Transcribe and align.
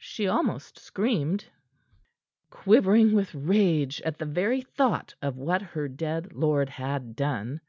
she 0.00 0.26
almost 0.26 0.76
screamed, 0.76 1.44
quivering 2.50 3.12
with 3.12 3.32
rage 3.32 4.02
at 4.02 4.18
the 4.18 4.26
very 4.26 4.60
thought 4.60 5.14
of 5.22 5.36
what 5.38 5.62
her 5.62 5.86
dead 5.86 6.32
lord 6.32 6.68
had 6.70 7.14
done. 7.14 7.60